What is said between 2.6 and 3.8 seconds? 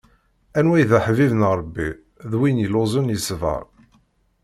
yelluẓen yesbeṛ.